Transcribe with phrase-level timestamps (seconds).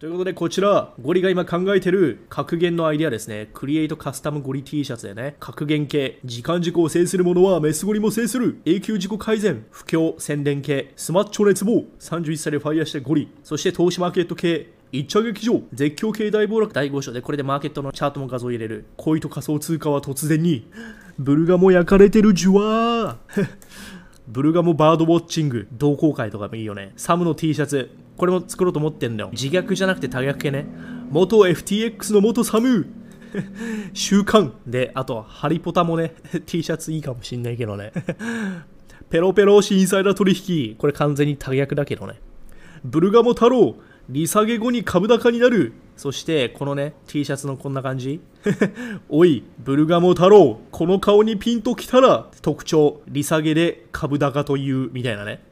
[0.00, 3.50] ということで、こちら、ゴリが今考えてる格言のアイデアですね。
[3.52, 16.72] クリエイトカスタムゴリ T シャツでね、格言系、時間軸を制する者はメスゴリも制する、永久自己改善、不況、宣伝系、スマッチョ熱望、31歳でファイヤーしてゴリ、そして投資マーケット系、一茶劇場絶叫系大暴落。
[16.72, 18.86] 大御所でこれでマーケットのチャートも画像入れる。
[18.96, 20.66] 恋と仮想通貨は突然に。
[21.18, 23.48] ブルガも焼かれてるジュワー。
[24.28, 25.68] ブルガモバードウォッチング。
[25.72, 26.94] 同好会とかもいいよね。
[26.96, 27.90] サムの T シャツ
[28.20, 29.30] これも作ろうと思ってんだよ。
[29.32, 30.66] 自虐じゃなくて多逆系ね。
[31.08, 32.86] 元 FTX の元サム
[33.94, 34.52] 週刊。
[34.66, 36.12] であとハリポタもね
[36.44, 37.92] T シャツいいかもしんないけどね。
[39.08, 40.76] ペロペロシインサイダー取引。
[40.76, 42.20] これ完全に多逆だけどね。
[42.84, 43.76] ブルガモ太郎。
[44.10, 45.72] 利下げ後に株高になる。
[45.96, 48.20] そしてこのね T シャツのこんな感じ。
[49.08, 50.60] おいブルガモ太郎。
[50.70, 53.00] この顔にピンときたら特徴。
[53.08, 55.42] 利下げで株高というみたいなね。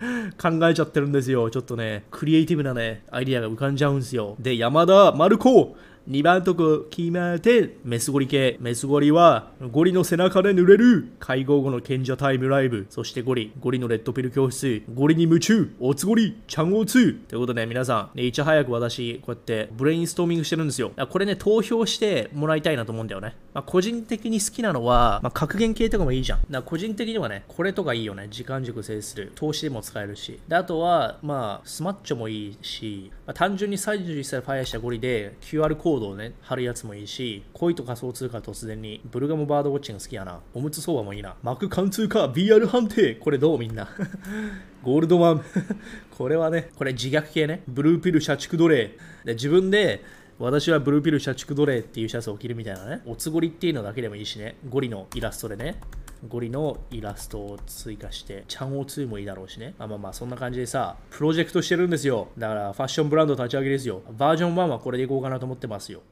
[0.40, 1.50] 考えちゃってるんですよ。
[1.50, 4.36] ちょっとねクリエイティブなねアイディアが浮かんじゃうんすよ。
[4.38, 5.76] で山田マルコ
[6.08, 11.08] 2番とこ決まってメスゴリ系メスゴリはゴリの背中で濡れる。
[11.18, 12.86] 会合後の賢者タイムライブ。
[12.90, 14.82] そしてゴリゴリのレッドピル教室。
[14.92, 15.74] ゴリに夢中。
[15.80, 20.92] おつゴリちゃんおつということで皆さん、ね、いち早く私こうやってブレインストーミングしてるんですよ。
[21.08, 26.40] これね投票してもらいたいなと思うんだよね、まあ、個人的に好きなのは、まあ、格言系とかもいいじゃん。
[26.50, 28.28] だ個人的にはねこれとかいいよね。
[28.30, 29.32] 時間軸制する。
[29.34, 30.38] 投資でも使えるし。
[30.46, 40.40] であとはまあスマッチョもいいし、まあ、単純に31歳ファイアしたゴリで QR コードをね貼るやつもいいし恋と仮想通貨突然にブルガムバードウォッチング好きやな。
[40.52, 41.36] おむつ相場もいいな。
[41.42, 43.14] 膜貫通貨 BR 判定。
[43.14, 43.88] これどうみんな。
[44.82, 45.44] ゴールドマン。
[46.16, 47.62] これはねこれ自虐系ね。
[47.68, 48.96] ブルーピル社畜奴隷。
[49.24, 50.02] で自分で
[50.38, 53.02] 私はブルーピル社畜奴隷っていうシャツを着るみたいなね。
[53.06, 54.56] おつごりっていうのだけでもいいしね。
[54.68, 55.80] ゴリのイラストでね。
[56.28, 59.74] ゴリのイラストを追加して、チャンオ2もいいだろうしね。
[59.78, 62.28] まあまあまあ、そんな感じでさ、プロジェクトしてるんですよ。
[62.38, 64.02] だから、ファッションブランド立ち上げですよ。
[64.16, 66.02] バージョン1はこれでいこうかなと思ってますよ。